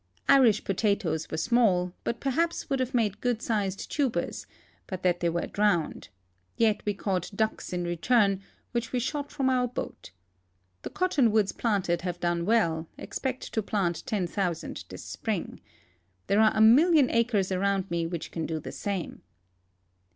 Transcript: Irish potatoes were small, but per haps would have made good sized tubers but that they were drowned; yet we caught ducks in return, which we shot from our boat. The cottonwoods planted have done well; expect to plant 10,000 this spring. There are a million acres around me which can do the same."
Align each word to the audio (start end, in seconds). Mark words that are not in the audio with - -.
Irish 0.27 0.63
potatoes 0.63 1.29
were 1.29 1.37
small, 1.37 1.93
but 2.03 2.19
per 2.19 2.31
haps 2.31 2.71
would 2.71 2.79
have 2.79 2.95
made 2.95 3.21
good 3.21 3.39
sized 3.39 3.91
tubers 3.91 4.47
but 4.87 5.03
that 5.03 5.19
they 5.19 5.29
were 5.29 5.45
drowned; 5.45 6.09
yet 6.57 6.81
we 6.87 6.95
caught 6.95 7.29
ducks 7.35 7.71
in 7.71 7.83
return, 7.83 8.41
which 8.71 8.91
we 8.91 8.97
shot 8.99 9.31
from 9.31 9.47
our 9.47 9.67
boat. 9.67 10.09
The 10.81 10.89
cottonwoods 10.89 11.51
planted 11.51 12.01
have 12.01 12.19
done 12.19 12.47
well; 12.47 12.87
expect 12.97 13.53
to 13.53 13.61
plant 13.61 14.03
10,000 14.07 14.85
this 14.89 15.05
spring. 15.05 15.61
There 16.25 16.39
are 16.41 16.57
a 16.57 16.61
million 16.61 17.11
acres 17.11 17.51
around 17.51 17.91
me 17.91 18.07
which 18.07 18.31
can 18.31 18.47
do 18.47 18.59
the 18.59 18.71
same." 18.71 19.21